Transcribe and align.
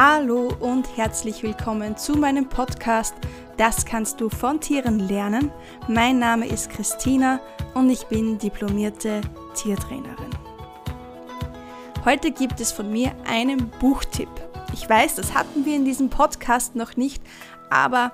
Hallo 0.00 0.52
und 0.60 0.96
herzlich 0.96 1.42
willkommen 1.42 1.96
zu 1.96 2.12
meinem 2.12 2.48
Podcast 2.48 3.16
Das 3.56 3.84
kannst 3.84 4.20
du 4.20 4.28
von 4.28 4.60
Tieren 4.60 5.00
lernen. 5.00 5.50
Mein 5.88 6.20
Name 6.20 6.46
ist 6.46 6.70
Christina 6.70 7.40
und 7.74 7.90
ich 7.90 8.06
bin 8.06 8.38
diplomierte 8.38 9.22
Tiertrainerin. 9.54 10.30
Heute 12.04 12.30
gibt 12.30 12.60
es 12.60 12.70
von 12.70 12.92
mir 12.92 13.10
einen 13.26 13.70
Buchtipp. 13.80 14.28
Ich 14.72 14.88
weiß, 14.88 15.16
das 15.16 15.34
hatten 15.34 15.64
wir 15.64 15.74
in 15.74 15.84
diesem 15.84 16.10
Podcast 16.10 16.76
noch 16.76 16.96
nicht, 16.96 17.20
aber 17.68 18.12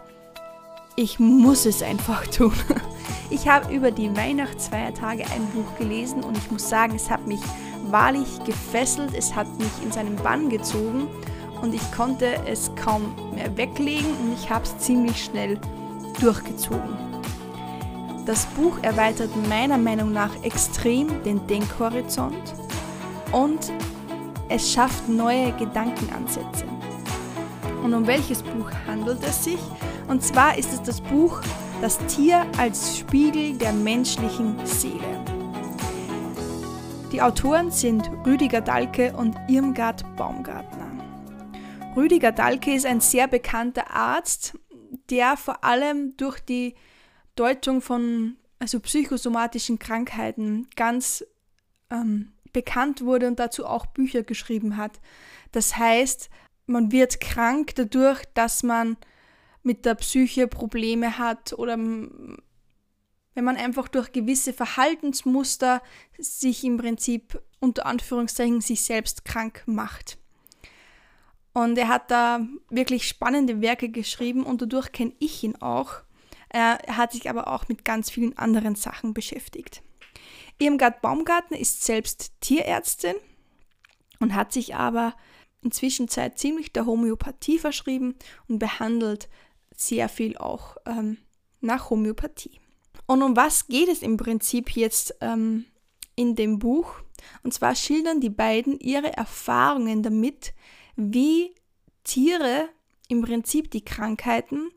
ich 0.97 1.19
muss 1.19 1.67
es 1.67 1.83
einfach 1.83 2.27
tun. 2.29 2.55
Ich 3.29 3.47
habe 3.47 3.71
über 3.71 3.91
die 3.91 4.17
Weihnachtsfeiertage 4.17 5.25
ein 5.25 5.47
Buch 5.53 5.77
gelesen 5.77 6.25
und 6.25 6.39
ich 6.39 6.51
muss 6.51 6.67
sagen, 6.67 6.95
es 6.97 7.11
hat 7.11 7.27
mich 7.27 7.41
wahrlich 7.91 8.43
gefesselt, 8.45 9.13
es 9.15 9.35
hat 9.35 9.49
mich 9.59 9.83
in 9.83 9.93
seinen 9.93 10.17
Bann 10.17 10.49
gezogen 10.49 11.09
und 11.65 11.75
ich 11.75 11.93
konnte 11.93 12.27
es 12.47 12.71
kaum 12.77 13.15
mehr 13.35 13.57
weglegen 13.57 14.11
und 14.21 14.35
ich 14.35 14.51
habe 14.51 14.65
es 14.65 14.79
ziemlich 14.79 15.25
schnell 15.25 15.59
durchgezogen. 16.21 16.95
Das 18.27 18.45
Buch 18.47 18.79
erweitert 18.83 19.31
meiner 19.49 19.79
Meinung 19.79 20.13
nach 20.13 20.31
extrem 20.43 21.23
den 21.23 21.47
Denkhorizont 21.47 22.55
und 23.33 23.73
es 24.51 24.71
schafft 24.71 25.09
neue 25.09 25.53
Gedankenansätze. 25.53 26.67
Und 27.83 27.95
um 27.95 28.07
welches 28.07 28.43
Buch 28.43 28.71
handelt 28.87 29.23
es 29.27 29.45
sich? 29.45 29.61
Und 30.07 30.23
zwar 30.23 30.59
ist 30.59 30.71
es 30.71 30.83
das 30.83 31.01
Buch 31.01 31.41
Das 31.81 31.99
Tier 32.07 32.45
als 32.59 32.99
Spiegel 32.99 33.57
der 33.57 33.73
menschlichen 33.73 34.55
Seele. 34.65 35.25
Die 37.11 37.23
Autoren 37.23 37.71
sind 37.71 38.11
Rüdiger 38.27 38.61
Dahlke 38.61 39.15
und 39.17 39.35
Irmgard 39.49 40.05
Baumgartner. 40.17 40.84
Rüdiger 41.97 42.33
Dahlke 42.33 42.75
ist 42.75 42.87
ein 42.87 43.01
sehr 43.01 43.29
bekannter 43.29 43.91
Arzt, 43.93 44.59
der 45.11 45.37
vor 45.37 45.63
allem 45.63 46.17
durch 46.17 46.41
die 46.41 46.75
Deutung 47.37 47.81
von 47.81 48.37
also 48.59 48.81
psychosomatischen 48.81 49.79
Krankheiten 49.79 50.67
ganz 50.75 51.25
ähm, 51.91 52.33
bekannt 52.53 53.03
wurde 53.03 53.29
und 53.29 53.39
dazu 53.39 53.65
auch 53.67 53.87
Bücher 53.87 54.25
geschrieben 54.25 54.77
hat. 54.77 55.01
Das 55.53 55.77
heißt, 55.77 56.31
man 56.67 56.91
wird 56.91 57.21
krank 57.21 57.77
dadurch, 57.77 58.25
dass 58.35 58.65
man 58.65 58.97
mit 59.63 59.85
der 59.85 59.95
Psyche 59.95 60.49
Probleme 60.49 61.17
hat 61.19 61.53
oder 61.53 61.77
wenn 61.77 63.45
man 63.45 63.57
einfach 63.57 63.87
durch 63.87 64.11
gewisse 64.11 64.53
Verhaltensmuster 64.53 65.81
sich 66.19 66.65
im 66.65 66.77
Prinzip 66.77 67.41
unter 67.61 67.87
Anführungszeichen 67.87 68.61
sich 68.61 68.83
selbst 68.83 69.25
krank 69.25 69.63
macht. 69.67 70.19
Und 71.55 71.79
er 71.79 71.89
hat 71.89 72.11
da 72.11 72.47
wirklich 72.69 73.09
spannende 73.09 73.61
Werke 73.61 73.89
geschrieben 73.89 74.45
und 74.45 74.61
dadurch 74.61 74.93
kenne 74.93 75.13
ich 75.21 75.43
ihn 75.45 75.57
auch. 75.57 76.03
Er 76.49 76.79
hat 76.89 77.13
sich 77.13 77.31
aber 77.31 77.49
auch 77.49 77.69
mit 77.69 77.85
ganz 77.85 78.11
vielen 78.11 78.37
anderen 78.37 78.75
Sachen 78.75 79.15
beschäftigt. 79.15 79.83
Irmgard 80.59 81.01
Baumgartner 81.01 81.59
ist 81.59 81.85
selbst 81.85 82.33
Tierärztin 82.41 83.15
und 84.19 84.35
hat 84.35 84.53
sich 84.53 84.75
aber 84.75 85.15
inzwischen 85.63 86.09
ziemlich 86.09 86.73
der 86.73 86.87
Homöopathie 86.87 87.59
verschrieben 87.59 88.17
und 88.49 88.59
behandelt 88.59 89.29
sehr 89.75 90.09
viel 90.09 90.37
auch 90.37 90.77
ähm, 90.87 91.19
nach 91.61 91.91
Homöopathie. 91.91 92.61
Und 93.07 93.23
um 93.23 93.37
was 93.37 93.67
geht 93.67 93.89
es 93.89 94.03
im 94.03 94.17
Prinzip 94.17 94.71
jetzt 94.77 95.15
ähm, 95.21 95.67
in 96.17 96.35
dem 96.37 96.59
Buch? 96.59 96.95
Und 97.43 97.55
zwar 97.55 97.75
schildern 97.75 98.21
die 98.21 98.31
beiden 98.31 98.79
ihre 98.81 99.17
Erfahrungen 99.17 100.03
damit, 100.03 100.55
wie 100.97 101.55
Tiere 102.05 102.69
im 103.09 103.23
Prinzip 103.23 103.71
die 103.71 103.85
Krankheiten 103.85 104.71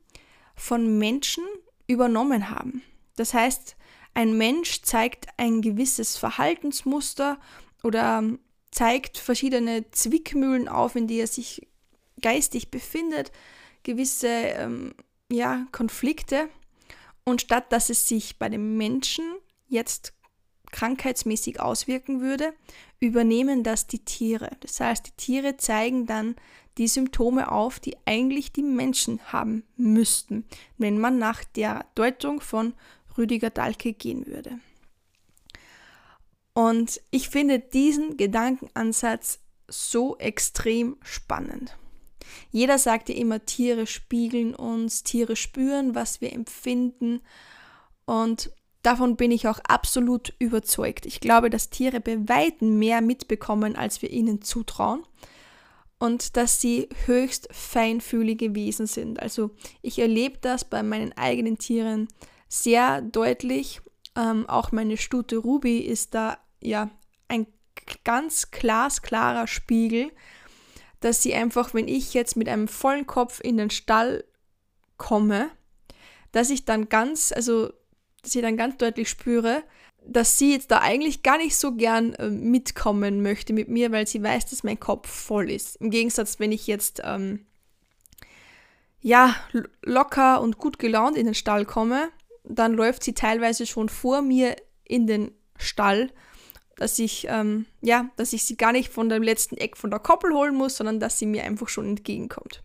von 0.56 0.97
Menschen 0.97 1.44
übernommen 1.88 2.50
haben. 2.50 2.81
Das 3.16 3.34
heißt, 3.34 3.75
ein 4.14 4.38
Mensch 4.38 4.81
zeigt 4.81 5.28
ein 5.38 5.62
gewisses 5.62 6.18
Verhaltensmuster 6.18 7.40
oder 7.84 8.24
zeigt 8.72 9.18
verschiedene 9.18 9.90
Zwickmühlen 9.91 10.68
auf, 10.68 10.96
in 10.96 11.08
die 11.08 11.19
er 11.19 11.28
sich 11.28 11.68
geistig 12.22 12.72
befindet, 12.72 13.31
gewisse 13.84 14.28
ähm, 14.28 14.94
ja, 15.31 15.68
Konflikte. 15.72 16.50
Und 17.24 17.41
statt 17.41 17.72
dass 17.72 17.90
es 17.90 18.08
sich 18.08 18.40
bei 18.40 18.50
dem 18.50 18.78
Menschen 18.78 19.24
jetzt 19.68 20.14
krankheitsmäßig 20.72 21.59
auswirken 21.59 22.22
würde, 22.22 22.53
übernehmen 23.00 23.63
das 23.63 23.88
die 23.88 24.00
Tiere. 24.00 24.51
Das 24.59 24.79
heißt, 24.79 25.07
die 25.07 25.17
Tiere 25.17 25.57
zeigen 25.57 26.05
dann 26.05 26.35
die 26.78 26.88
Symptome 26.88 27.51
auf, 27.51 27.79
die 27.79 27.97
eigentlich 28.05 28.51
die 28.51 28.63
Menschen 28.63 29.19
haben 29.31 29.63
müssten, 29.75 30.45
wenn 30.78 31.00
man 31.00 31.17
nach 31.17 31.44
der 31.44 31.85
Deutung 31.95 32.41
von 32.41 32.73
Rüdiger 33.17 33.50
Dahlke 33.50 33.94
gehen 33.94 34.28
würde. 34.28 34.59
Und 36.53 37.01
ich 37.11 37.29
finde 37.29 37.59
diesen 37.59 38.17
Gedankenansatz 38.17 39.39
so 39.67 40.17
extrem 40.17 40.97
spannend. 41.03 41.78
Jeder 42.51 42.78
sagt 42.78 43.09
ja 43.09 43.16
immer, 43.16 43.45
Tiere 43.45 43.88
spiegeln 43.88 44.55
uns, 44.55 45.03
Tiere 45.03 45.35
spüren, 45.35 45.95
was 45.95 46.22
wir 46.22 46.34
empfinden. 46.34 47.22
Und 48.05 48.51
Davon 48.88 49.18
bin 49.18 49.31
ich 49.31 49.50
auch 49.50 49.59
absolut 49.68 50.34
überzeugt. 50.40 51.06
Ich 51.06 51.20
glaube, 51.20 51.50
dass 51.50 51.70
Tiere 51.70 52.00
bei 52.00 52.18
weitem 52.30 52.80
mehr 52.80 53.02
mitbekommen, 53.02 53.75
als 53.75 54.02
wir 54.02 54.12
ihnen 54.12 54.42
zutrauen. 54.42 55.03
Und 56.00 56.38
dass 56.38 56.62
sie 56.62 56.88
höchst 57.06 57.50
feinfühlige 57.52 58.56
Wesen 58.56 58.88
sind. 58.88 59.22
Also 59.22 59.52
ich 59.81 60.00
erlebe 60.00 60.38
das 60.40 60.64
bei 60.64 60.84
meinen 60.84 61.12
eigenen 61.18 61.58
Tieren 61.58 62.08
sehr 62.47 63.02
deutlich. 63.02 63.81
Ähm, 64.16 64.47
auch 64.47 64.72
meine 64.72 64.96
Stute 64.96 65.36
Ruby 65.36 65.80
ist 65.80 66.16
da 66.16 66.38
ja 66.62 66.90
ein 67.28 67.46
ganz 68.06 68.52
glasklarer 68.52 69.47
Spiegel, 69.47 70.14
dass 71.02 71.22
sie 71.22 71.34
einfach, 71.34 71.74
wenn 71.74 71.90
ich 71.90 72.14
jetzt 72.14 72.38
mit 72.38 72.47
einem 72.47 72.70
vollen 72.70 73.06
Kopf 73.06 73.42
in 73.44 73.58
den 73.58 73.70
Stall 73.70 74.24
komme, 74.96 75.50
dass 76.31 76.50
ich 76.50 76.64
dann 76.64 76.88
ganz, 76.88 77.34
also 77.34 77.74
dass 78.28 78.36
ich 78.36 78.42
dann 78.42 78.58
ganz 78.58 78.76
deutlich 78.76 79.10
spüre, 79.10 79.64
dass 80.06 80.38
sie 80.38 80.52
jetzt 80.52 80.72
da 80.72 80.80
eigentlich 80.80 81.24
gar 81.24 81.38
nicht 81.38 81.56
so 81.56 81.74
gern 81.74 82.14
äh, 82.16 82.30
mitkommen 82.30 83.22
möchte 83.22 83.54
mit 83.54 83.70
mir, 83.70 83.92
weil 83.92 84.06
sie 84.06 84.22
weiß, 84.22 84.48
dass 84.48 84.64
mein 84.64 84.80
Kopf 84.80 85.10
voll 85.10 85.50
ist. 85.50 85.78
Im 85.78 85.92
Gegensatz, 85.92 86.40
wenn 86.40 86.52
ich 86.52 86.68
jetzt 86.68 87.02
ähm, 87.06 87.46
ja 89.00 89.34
locker 89.82 90.42
und 90.42 90.58
gut 90.58 90.78
gelaunt 90.78 91.18
in 91.18 91.26
den 91.26 91.36
Stall 91.36 91.66
komme, 91.66 92.10
dann 92.44 92.74
läuft 92.74 93.04
sie 93.04 93.14
teilweise 93.14 93.66
schon 93.66 93.88
vor 93.88 94.22
mir 94.22 94.58
in 94.84 95.08
den 95.08 95.32
Stall, 95.58 96.12
dass 96.76 97.00
ich 97.00 97.28
ähm, 97.30 97.66
ja, 97.82 98.09
dass 98.18 98.34
ich 98.34 98.44
sie 98.44 98.58
gar 98.58 98.74
nicht 98.74 98.92
von 98.92 99.08
dem 99.08 99.24
letzten 99.24 99.56
Eck 99.56 99.78
von 99.78 99.90
der 99.90 100.00
Koppel 100.00 100.34
holen 100.34 100.56
muss, 100.56 100.76
sondern 100.76 101.00
dass 101.00 101.18
sie 101.18 101.26
mir 101.26 101.44
einfach 101.46 101.70
schon 101.70 101.88
entgegenkommt. 101.88 102.62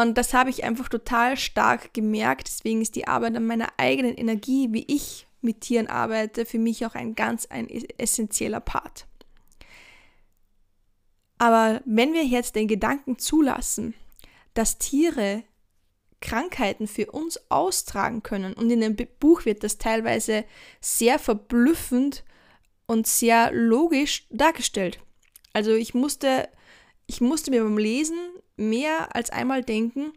Und 0.00 0.16
das 0.16 0.32
habe 0.32 0.48
ich 0.48 0.64
einfach 0.64 0.88
total 0.88 1.36
stark 1.36 1.92
gemerkt. 1.92 2.48
Deswegen 2.48 2.80
ist 2.80 2.96
die 2.96 3.06
Arbeit 3.06 3.36
an 3.36 3.46
meiner 3.46 3.68
eigenen 3.76 4.14
Energie, 4.14 4.68
wie 4.70 4.86
ich 4.88 5.26
mit 5.42 5.60
Tieren 5.60 5.88
arbeite, 5.88 6.46
für 6.46 6.58
mich 6.58 6.86
auch 6.86 6.94
ein 6.94 7.14
ganz 7.14 7.46
ein 7.46 7.68
essentieller 7.68 8.60
Part. 8.60 9.06
Aber 11.36 11.82
wenn 11.84 12.14
wir 12.14 12.24
jetzt 12.24 12.54
den 12.54 12.66
Gedanken 12.66 13.18
zulassen, 13.18 13.94
dass 14.54 14.78
Tiere 14.78 15.42
Krankheiten 16.20 16.86
für 16.86 17.10
uns 17.10 17.38
austragen 17.50 18.22
können, 18.22 18.54
und 18.54 18.70
in 18.70 18.80
dem 18.80 18.96
Buch 19.18 19.44
wird 19.44 19.64
das 19.64 19.76
teilweise 19.76 20.44
sehr 20.80 21.18
verblüffend 21.18 22.24
und 22.86 23.06
sehr 23.06 23.52
logisch 23.52 24.26
dargestellt. 24.30 24.98
Also 25.52 25.72
ich 25.72 25.92
musste, 25.92 26.48
ich 27.06 27.20
musste 27.20 27.50
mir 27.50 27.62
beim 27.62 27.78
Lesen 27.78 28.18
mehr 28.60 29.14
als 29.16 29.30
einmal 29.30 29.62
denken, 29.62 30.12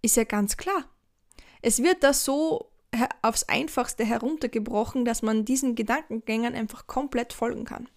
ist 0.00 0.16
ja 0.16 0.24
ganz 0.24 0.56
klar. 0.56 0.84
Es 1.60 1.82
wird 1.82 2.02
da 2.02 2.12
so 2.12 2.70
aufs 3.22 3.44
Einfachste 3.44 4.04
heruntergebrochen, 4.04 5.04
dass 5.04 5.22
man 5.22 5.44
diesen 5.44 5.74
Gedankengängern 5.74 6.54
einfach 6.54 6.86
komplett 6.86 7.32
folgen 7.32 7.64
kann. 7.64 7.88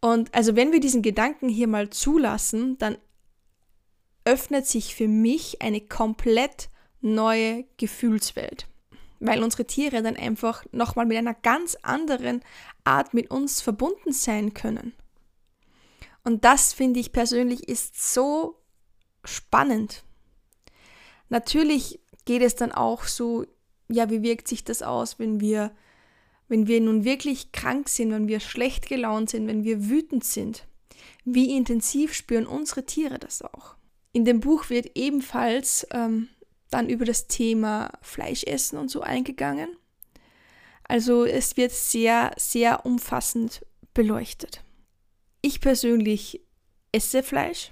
Und 0.00 0.34
also 0.34 0.56
wenn 0.56 0.72
wir 0.72 0.80
diesen 0.80 1.02
Gedanken 1.02 1.48
hier 1.48 1.68
mal 1.68 1.90
zulassen, 1.90 2.78
dann 2.78 2.98
öffnet 4.24 4.66
sich 4.66 4.94
für 4.94 5.08
mich 5.08 5.62
eine 5.62 5.80
komplett 5.80 6.68
neue 7.00 7.64
Gefühlswelt, 7.76 8.66
weil 9.20 9.42
unsere 9.42 9.66
Tiere 9.66 10.02
dann 10.02 10.16
einfach 10.16 10.64
nochmal 10.72 11.06
mit 11.06 11.16
einer 11.16 11.34
ganz 11.34 11.76
anderen 11.82 12.42
Art 12.84 13.14
mit 13.14 13.30
uns 13.30 13.60
verbunden 13.60 14.12
sein 14.12 14.52
können. 14.52 14.92
Und 16.26 16.44
das 16.44 16.74
finde 16.74 17.00
ich 17.00 17.12
persönlich 17.12 17.68
ist 17.68 18.12
so 18.12 18.60
spannend. 19.24 20.04
Natürlich 21.30 22.00
geht 22.26 22.42
es 22.42 22.54
dann 22.54 22.72
auch 22.72 23.04
so, 23.04 23.46
ja, 23.88 24.10
wie 24.10 24.22
wirkt 24.22 24.46
sich 24.46 24.64
das 24.64 24.82
aus, 24.82 25.18
wenn 25.18 25.40
wir, 25.40 25.70
wenn 26.48 26.66
wir 26.66 26.82
nun 26.82 27.04
wirklich 27.04 27.52
krank 27.52 27.88
sind, 27.88 28.10
wenn 28.10 28.28
wir 28.28 28.40
schlecht 28.40 28.88
gelaunt 28.88 29.30
sind, 29.30 29.46
wenn 29.46 29.64
wir 29.64 29.88
wütend 29.88 30.24
sind? 30.24 30.66
wie 31.26 31.56
intensiv 31.56 32.14
spüren 32.14 32.46
unsere 32.46 32.86
Tiere 32.86 33.18
das 33.18 33.42
auch. 33.42 33.74
In 34.12 34.24
dem 34.24 34.40
Buch 34.40 34.70
wird 34.70 34.92
ebenfalls 34.94 35.86
ähm, 35.90 36.28
dann 36.70 36.88
über 36.88 37.04
das 37.04 37.26
Thema 37.26 37.92
Fleischessen 38.00 38.78
und 38.78 38.90
so 38.90 39.02
eingegangen. 39.02 39.76
Also 40.84 41.24
es 41.24 41.56
wird 41.56 41.72
sehr, 41.72 42.32
sehr 42.38 42.86
umfassend 42.86 43.66
beleuchtet. 43.92 44.62
Ich 45.46 45.60
persönlich 45.60 46.40
esse 46.90 47.22
Fleisch 47.22 47.70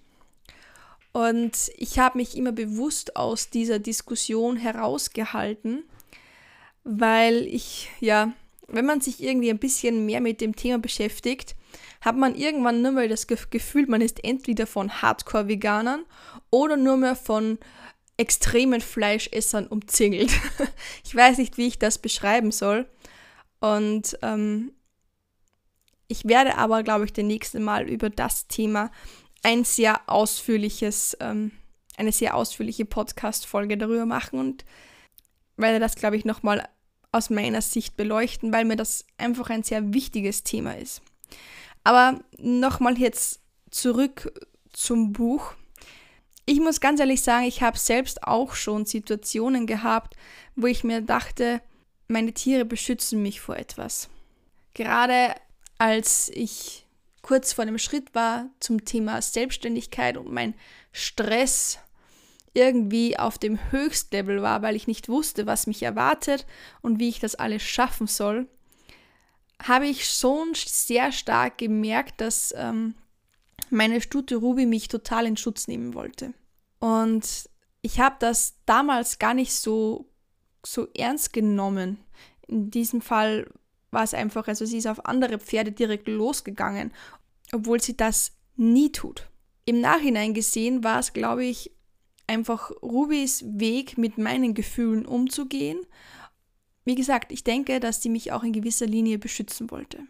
und 1.11 1.73
ich 1.77 1.99
habe 1.99 2.19
mich 2.19 2.37
immer 2.37 2.53
bewusst 2.53 3.17
aus 3.17 3.51
dieser 3.51 3.81
Diskussion 3.81 4.57
herausgehalten, 4.57 5.83
weil 6.85 7.43
ich, 7.49 7.91
ja, 7.99 8.33
wenn 8.69 8.87
man 8.87 9.01
sich 9.01 9.21
irgendwie 9.21 9.51
ein 9.51 9.59
bisschen 9.59 10.07
mehr 10.07 10.21
mit 10.21 10.41
dem 10.41 10.55
Thema 10.55 10.79
beschäftigt, 10.79 11.57
hat 12.01 12.15
man 12.15 12.37
irgendwann 12.37 12.81
nur 12.81 12.93
mal 12.93 13.09
das 13.09 13.27
Gefühl, 13.27 13.89
man 13.89 14.03
ist 14.03 14.23
entweder 14.23 14.69
von 14.69 15.03
Hardcore-Veganern 15.03 16.05
oder 16.51 16.77
nur 16.77 16.97
mehr 16.97 17.17
von 17.17 17.59
extremen 18.17 18.83
Fleischessern 18.83 19.67
umzingelt. 19.67 20.31
ich 21.05 21.13
weiß 21.13 21.39
nicht, 21.39 21.59
wie 21.59 21.67
ich 21.67 21.81
das 21.81 21.99
beschreiben 21.99 22.53
soll. 22.53 22.87
Und 23.59 24.17
ähm, 24.23 24.71
ich 26.09 26.27
werde 26.27 26.57
aber, 26.59 26.83
glaube 26.83 27.05
ich, 27.05 27.13
das 27.13 27.25
nächste 27.25 27.61
Mal 27.61 27.89
über 27.89 28.11
das 28.11 28.47
Thema 28.47 28.91
ein 29.43 29.65
sehr 29.65 30.01
ausführliches, 30.07 31.17
ähm, 31.21 31.53
eine 31.97 32.13
sehr 32.13 32.35
ausführliche 32.35 32.85
Podcast-Folge 32.85 33.77
darüber 33.77 34.07
machen 34.07 34.39
und 34.39 34.65
werde 35.57 35.81
das, 35.81 35.95
glaube 35.95 36.17
ich, 36.17 36.25
nochmal 36.25 36.69
aus 37.13 37.31
meiner 37.31 37.63
Sicht 37.63 37.97
beleuchten, 37.97 38.53
weil 38.53 38.65
mir 38.65 38.77
das 38.77 39.07
einfach 39.19 39.51
ein 39.51 39.63
sehr 39.63 39.95
wichtiges 39.95 40.43
Thema 40.43 40.77
ist. 40.77 41.01
Aber 41.85 42.21
nochmal 42.39 42.99
jetzt 42.99 43.41
zurück 43.71 44.33
zum 44.73 45.13
Buch. 45.13 45.55
Ich 46.47 46.61
muss 46.61 46.81
ganz 46.81 47.01
ehrlich 47.01 47.23
sagen, 47.23 47.47
ich 47.47 47.63
habe 47.63 47.79
selbst 47.79 48.25
auch 48.25 48.55
schon 48.55 48.85
Situationen 48.85 49.67
gehabt, 49.67 50.17
wo 50.57 50.67
ich 50.67 50.85
mir 50.85 51.01
dachte, 51.01 51.61
meine 52.09 52.33
Tiere 52.33 52.65
beschützen 52.65 53.23
mich 53.23 53.41
vor 53.41 53.57
etwas. 53.57 54.09
Gerade 54.75 55.35
als 55.79 56.31
ich 56.31 56.87
kurz 57.23 57.53
vor 57.53 57.65
dem 57.65 57.79
Schritt 57.79 58.15
war 58.15 58.51
zum 58.61 58.85
Thema 58.85 59.21
Selbstständigkeit 59.23 60.17
und 60.17 60.31
mein 60.31 60.55
Stress 60.93 61.79
irgendwie 62.53 63.19
auf 63.19 63.39
dem 63.39 63.59
Höchstlevel 63.73 64.43
war, 64.43 64.63
weil 64.63 64.77
ich 64.77 64.87
nicht 64.87 65.09
wusste, 65.09 65.47
was 65.47 65.67
mich 65.67 65.83
erwartet 65.83 66.47
und 66.83 67.01
wie 67.01 67.09
ich 67.09 67.19
das 67.19 67.35
alles 67.35 67.63
schaffen 67.63 68.07
soll, 68.07 68.47
habe 69.63 69.87
ich 69.87 70.09
schon 70.09 70.53
sehr 70.55 71.11
stark 71.11 71.59
gemerkt, 71.59 72.21
dass 72.21 72.55
ähm, 72.57 72.95
meine 73.71 74.01
Stute 74.01 74.37
Ruby 74.37 74.67
mich 74.67 74.89
total 74.89 75.27
in 75.27 75.37
Schutz 75.37 75.67
nehmen 75.67 75.95
wollte. 75.95 76.35
Und 76.79 77.49
ich 77.83 77.99
habe 77.99 78.17
das 78.19 78.57
damals 78.67 79.19
gar 79.19 79.35
nicht 79.35 79.53
so, 79.53 80.07
so 80.65 80.87
ernst 80.95 81.33
genommen. 81.33 81.99
In 82.47 82.71
diesem 82.71 83.01
Fall 83.01 83.51
war 83.95 84.03
es 84.03 84.15
einfach, 84.15 84.49
also 84.49 84.67
sie 84.67 84.79
ist 84.79 84.87
auf 84.87 85.07
andere 85.07 85.39
Pferde 85.39 85.73
direkt 85.73 86.09
losgegangen, 86.09 86.93
obwohl 87.53 87.81
sie 87.81 87.97
das 87.97 88.33
nie 88.57 88.93
tut. 88.93 89.29
Im 89.65 89.81
Nachhinein 89.81 90.35
gesehen 90.35 90.85
war 90.85 90.99
es, 90.99 91.13
glaube 91.13 91.45
ich, 91.45 91.71
einfach 92.27 92.71
Rubys 92.83 93.45
Weg, 93.47 93.99
mit 93.99 94.19
meinen 94.19 94.55
Gefühlen 94.55 95.07
umzugehen. 95.07 95.81
Wie 96.85 96.95
gesagt, 96.95 97.33
ich 97.33 97.45
denke, 97.45 97.81
dass 97.81 98.03
sie 98.03 98.11
mich 98.11 98.33
auch 98.33 98.43
in 98.43 98.53
gewisser 98.53 98.87
Linie 98.87 99.19
beschützen 99.19 99.71
wollte. 99.71 100.01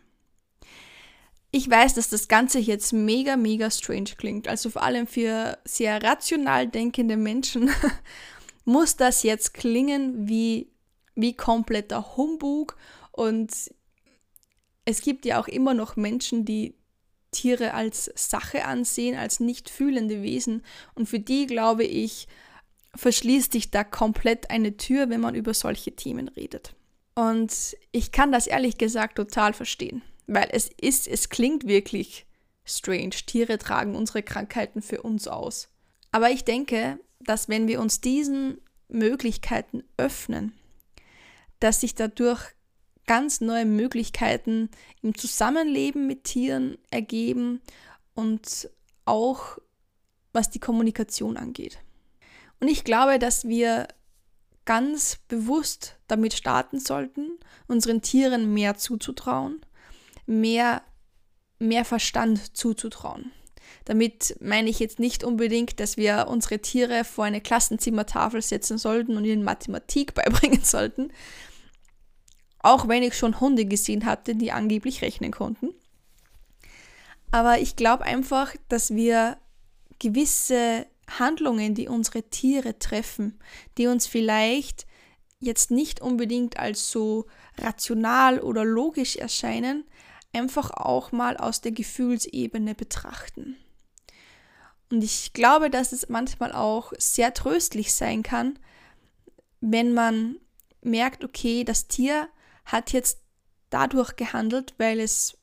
Ich 1.53 1.71
weiß, 1.71 1.95
dass 1.95 2.09
das 2.09 2.27
Ganze 2.27 2.59
jetzt 2.59 2.93
mega, 2.93 3.37
mega 3.37 3.71
strange 3.71 4.11
klingt. 4.17 4.49
Also 4.49 4.71
vor 4.71 4.83
allem 4.83 5.07
für 5.07 5.57
sehr 5.65 6.03
rational 6.03 6.67
denkende 6.67 7.17
Menschen 7.17 7.71
muss 8.65 8.97
das 8.97 9.23
jetzt 9.23 9.55
klingen 9.55 10.29
wie, 10.29 10.73
wie 11.15 11.37
kompletter 11.37 12.17
Humbug 12.17 12.77
und 13.13 13.53
es 14.85 15.01
gibt 15.01 15.25
ja 15.25 15.41
auch 15.41 15.49
immer 15.49 15.75
noch 15.75 15.97
Menschen, 15.97 16.45
die 16.45 16.75
Tiere 17.31 17.75
als 17.75 18.11
Sache 18.15 18.65
ansehen, 18.65 19.17
als 19.17 19.41
nicht 19.41 19.69
fühlende 19.69 20.23
Wesen. 20.23 20.63
Und 20.95 21.09
für 21.09 21.19
die, 21.19 21.47
glaube 21.47 21.85
ich, 21.85 22.29
verschließt 22.95 23.53
sich 23.53 23.71
da 23.71 23.85
komplett 23.85 24.51
eine 24.51 24.77
Tür, 24.77 25.11
wenn 25.11 25.21
man 25.21 25.35
über 25.35 25.53
solche 25.53 25.93
Themen 25.97 26.29
redet. 26.29 26.75
Und 27.15 27.77
ich 27.93 28.13
kann 28.13 28.33
das 28.33 28.47
ehrlich 28.47 28.79
gesagt 28.79 29.17
total 29.17 29.53
verstehen, 29.53 30.03
weil 30.27 30.49
es 30.53 30.71
ist, 30.81 31.07
es 31.09 31.29
klingt 31.29 31.67
wirklich 31.67 32.27
strange. 32.65 33.11
Tiere 33.11 33.59
tragen 33.59 33.95
unsere 33.95 34.23
Krankheiten 34.23 34.83
für 34.83 35.03
uns 35.03 35.29
aus. 35.29 35.69
Aber 36.13 36.31
ich 36.31 36.45
denke, 36.45 36.99
dass 37.21 37.49
wenn 37.49 37.69
wir 37.69 37.81
uns 37.81 38.01
diesen 38.01 38.59
Möglichkeiten 38.89 39.83
öffnen, 39.97 40.53
dass 41.61 41.81
sich 41.81 41.95
dadurch 41.95 42.55
ganz 43.07 43.41
neue 43.41 43.67
Möglichkeiten 43.67 44.71
im 45.03 45.15
Zusammenleben 45.15 46.07
mit 46.07 46.25
Tieren 46.25 46.79
ergeben 46.91 47.61
und 48.15 48.71
auch 49.05 49.59
was 50.33 50.51
die 50.51 50.61
Kommunikation 50.61 51.37
angeht. 51.37 51.79
Und 52.61 52.69
ich 52.69 52.85
glaube, 52.85 53.19
dass 53.19 53.47
wir 53.47 53.89
ganz 54.65 55.19
bewusst 55.29 55.97
damit 56.09 56.35
starten 56.35 56.81
sollten, 56.81 57.39
unseren 57.67 58.03
Tieren 58.03 58.55
mehr 58.55 58.77
zuzutrauen, 58.77 59.61
mehr, 60.27 60.83
mehr 61.59 61.85
Verstand 61.85 62.57
zuzutrauen. 62.57 63.33
Damit 63.85 64.37
meine 64.41 64.71
ich 64.71 64.79
jetzt 64.79 64.99
nicht 64.99 65.25
unbedingt, 65.25 65.79
dass 65.81 65.97
wir 65.97 66.27
unsere 66.29 66.61
Tiere 66.61 67.05
vor 67.05 67.25
eine 67.25 67.41
Klassenzimmertafel 67.41 68.41
setzen 68.41 68.79
sollten 68.79 69.17
und 69.17 69.25
ihnen 69.25 69.45
Mathematik 69.45 70.15
beibringen 70.15 70.65
sollten, 70.65 71.13
auch 72.65 72.89
wenn 72.89 73.03
ich 73.03 73.15
schon 73.15 73.41
Hunde 73.41 73.67
gesehen 73.67 74.07
hatte, 74.07 74.35
die 74.35 74.51
angeblich 74.51 75.03
rechnen 75.03 75.31
konnten. 75.31 75.75
Aber 77.31 77.59
ich 77.59 77.77
glaube 77.77 78.05
einfach, 78.05 78.55
dass 78.69 78.95
wir 78.95 79.37
gewisse 79.99 80.87
Handlungen, 81.07 81.75
die 81.75 81.89
unsere 81.89 82.23
Tiere 82.23 82.79
treffen, 82.79 83.39
die 83.77 83.87
uns 83.87 84.07
vielleicht 84.07 84.87
jetzt 85.41 85.71
nicht 85.71 86.01
unbedingt 86.01 86.59
als 86.59 86.91
so 86.91 87.27
rational 87.59 88.41
oder 88.41 88.65
logisch 88.65 89.17
erscheinen, 89.17 89.85
einfach 90.33 90.71
auch 90.71 91.13
mal 91.13 91.37
aus 91.37 91.61
der 91.61 91.73
Gefühlsebene 91.73 92.75
betrachten. 92.75 93.57
Und 94.91 95.05
ich 95.05 95.35
glaube, 95.35 95.69
dass 95.69 95.93
es 95.93 96.09
manchmal 96.09 96.53
auch 96.53 96.95
sehr 96.97 97.35
tröstlich 97.35 97.93
sein 97.93 98.23
kann, 98.23 98.59
wenn 99.61 99.93
man 99.93 100.37
merkt, 100.81 101.25
okay, 101.25 101.65
das 101.65 101.89
Tier 101.89 102.29
hat 102.65 102.93
jetzt 102.93 103.21
dadurch 103.71 104.17
gehandelt, 104.17 104.75
weil 104.79 105.01
es 105.01 105.37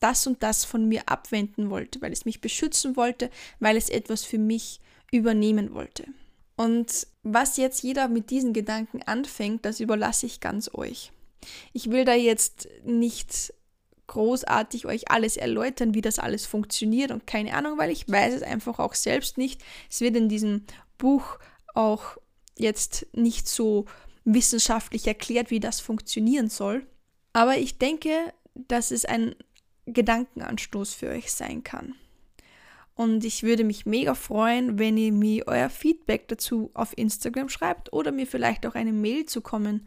das 0.00 0.26
und 0.26 0.42
das 0.42 0.64
von 0.64 0.86
mir 0.88 1.02
abwenden 1.06 1.70
wollte, 1.70 2.00
weil 2.02 2.12
es 2.12 2.24
mich 2.24 2.40
beschützen 2.40 2.96
wollte, 2.96 3.30
weil 3.60 3.76
es 3.76 3.88
etwas 3.88 4.24
für 4.24 4.38
mich 4.38 4.80
übernehmen 5.10 5.74
wollte. 5.74 6.06
Und 6.56 7.06
was 7.22 7.56
jetzt 7.56 7.82
jeder 7.82 8.08
mit 8.08 8.30
diesen 8.30 8.52
Gedanken 8.52 9.02
anfängt, 9.02 9.64
das 9.64 9.80
überlasse 9.80 10.26
ich 10.26 10.40
ganz 10.40 10.70
euch. 10.72 11.12
Ich 11.72 11.90
will 11.90 12.04
da 12.04 12.14
jetzt 12.14 12.68
nicht 12.84 13.52
großartig 14.06 14.86
euch 14.86 15.10
alles 15.10 15.36
erläutern, 15.36 15.94
wie 15.94 16.00
das 16.00 16.18
alles 16.18 16.46
funktioniert 16.46 17.10
und 17.10 17.26
keine 17.26 17.54
Ahnung, 17.54 17.76
weil 17.78 17.90
ich 17.90 18.08
weiß 18.08 18.34
es 18.34 18.42
einfach 18.42 18.78
auch 18.78 18.94
selbst 18.94 19.36
nicht. 19.36 19.62
Es 19.90 20.00
wird 20.00 20.16
in 20.16 20.28
diesem 20.28 20.64
Buch 20.96 21.38
auch 21.74 22.16
jetzt 22.56 23.06
nicht 23.12 23.48
so 23.48 23.84
wissenschaftlich 24.26 25.06
erklärt, 25.06 25.50
wie 25.50 25.60
das 25.60 25.80
funktionieren 25.80 26.50
soll. 26.50 26.86
Aber 27.32 27.56
ich 27.56 27.78
denke, 27.78 28.10
dass 28.54 28.90
es 28.90 29.04
ein 29.04 29.34
Gedankenanstoß 29.86 30.94
für 30.94 31.08
euch 31.08 31.32
sein 31.32 31.62
kann. 31.62 31.94
Und 32.94 33.24
ich 33.24 33.42
würde 33.42 33.62
mich 33.62 33.86
mega 33.86 34.14
freuen, 34.14 34.78
wenn 34.78 34.96
ihr 34.96 35.12
mir 35.12 35.46
euer 35.46 35.70
Feedback 35.70 36.28
dazu 36.28 36.70
auf 36.74 36.96
Instagram 36.96 37.48
schreibt 37.48 37.92
oder 37.92 38.10
mir 38.10 38.26
vielleicht 38.26 38.66
auch 38.66 38.74
eine 38.74 38.92
Mail 38.92 39.26
zukommen 39.26 39.86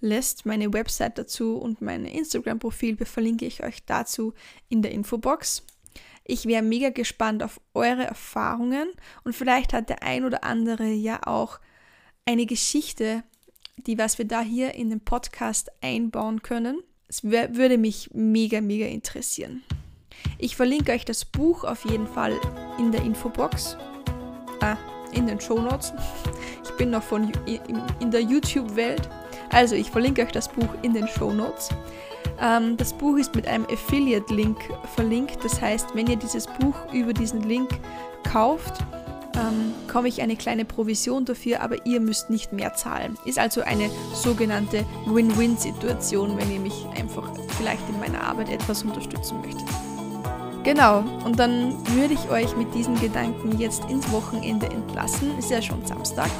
lässt. 0.00 0.46
Meine 0.46 0.72
Website 0.72 1.18
dazu 1.18 1.56
und 1.56 1.80
mein 1.80 2.04
Instagram-Profil 2.04 2.96
verlinke 3.04 3.46
ich 3.46 3.62
euch 3.62 3.84
dazu 3.86 4.34
in 4.68 4.82
der 4.82 4.92
Infobox. 4.92 5.64
Ich 6.24 6.46
wäre 6.46 6.62
mega 6.62 6.90
gespannt 6.90 7.42
auf 7.42 7.60
eure 7.74 8.04
Erfahrungen 8.04 8.92
und 9.24 9.34
vielleicht 9.34 9.72
hat 9.72 9.88
der 9.88 10.02
ein 10.02 10.24
oder 10.24 10.44
andere 10.44 10.86
ja 10.86 11.26
auch 11.26 11.58
eine 12.26 12.46
Geschichte, 12.46 13.24
die 13.86 13.98
was 13.98 14.18
wir 14.18 14.26
da 14.26 14.40
hier 14.40 14.74
in 14.74 14.90
den 14.90 15.00
Podcast 15.00 15.70
einbauen 15.80 16.42
können. 16.42 16.82
Es 17.08 17.24
würde 17.24 17.76
mich 17.76 18.10
mega, 18.12 18.60
mega 18.60 18.86
interessieren. 18.86 19.62
Ich 20.38 20.56
verlinke 20.56 20.92
euch 20.92 21.04
das 21.04 21.24
Buch 21.24 21.64
auf 21.64 21.84
jeden 21.84 22.06
Fall 22.06 22.38
in 22.78 22.92
der 22.92 23.02
Infobox. 23.02 23.76
Ah, 24.60 24.76
in 25.12 25.26
den 25.26 25.40
Show 25.40 25.60
Notes. 25.60 25.92
Ich 26.62 26.86
bin 26.86 26.90
noch 26.90 27.02
von 27.02 27.30
in 28.00 28.10
der 28.10 28.22
YouTube-Welt. 28.22 29.06
Also, 29.50 29.74
ich 29.74 29.90
verlinke 29.90 30.22
euch 30.22 30.32
das 30.32 30.48
Buch 30.48 30.68
in 30.80 30.94
den 30.94 31.06
Show 31.08 31.30
Notes. 31.30 31.68
Ähm, 32.40 32.78
das 32.78 32.94
Buch 32.94 33.18
ist 33.18 33.34
mit 33.34 33.46
einem 33.46 33.66
Affiliate-Link 33.66 34.56
verlinkt. 34.94 35.44
Das 35.44 35.60
heißt, 35.60 35.94
wenn 35.94 36.06
ihr 36.06 36.16
dieses 36.16 36.46
Buch 36.46 36.74
über 36.94 37.12
diesen 37.12 37.42
Link 37.42 37.68
kauft, 38.24 38.82
ähm, 39.40 39.72
komme 39.90 40.08
ich 40.08 40.20
eine 40.22 40.36
kleine 40.36 40.64
Provision 40.64 41.24
dafür, 41.24 41.62
aber 41.62 41.84
ihr 41.86 42.00
müsst 42.00 42.30
nicht 42.30 42.52
mehr 42.52 42.74
zahlen. 42.74 43.18
Ist 43.24 43.38
also 43.38 43.62
eine 43.62 43.90
sogenannte 44.14 44.84
Win-Win-Situation, 45.06 46.36
wenn 46.36 46.52
ihr 46.52 46.60
mich 46.60 46.86
einfach 46.96 47.32
vielleicht 47.56 47.88
in 47.88 47.98
meiner 47.98 48.22
Arbeit 48.22 48.50
etwas 48.50 48.82
unterstützen 48.82 49.40
möchtet. 49.40 49.66
Genau, 50.62 51.02
und 51.24 51.38
dann 51.38 51.74
würde 51.94 52.14
ich 52.14 52.30
euch 52.30 52.54
mit 52.56 52.74
diesen 52.74 53.00
Gedanken 53.00 53.58
jetzt 53.58 53.84
ins 53.88 54.10
Wochenende 54.12 54.66
entlassen. 54.66 55.38
Ist 55.38 55.50
ja 55.50 55.62
schon 55.62 55.84
Samstag. 55.86 56.30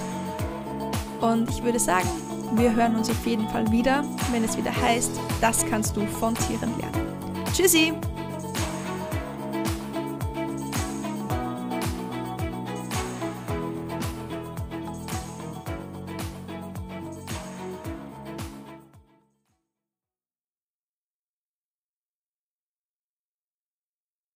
Und 1.20 1.48
ich 1.48 1.62
würde 1.62 1.78
sagen, 1.78 2.08
wir 2.54 2.74
hören 2.74 2.96
uns 2.96 3.08
auf 3.08 3.26
jeden 3.26 3.48
Fall 3.48 3.70
wieder, 3.70 4.04
wenn 4.32 4.44
es 4.44 4.56
wieder 4.56 4.74
heißt, 4.74 5.12
das 5.40 5.64
kannst 5.66 5.96
du 5.96 6.06
von 6.06 6.34
Tieren 6.34 6.72
lernen. 6.78 7.06
Tschüssi! 7.54 7.94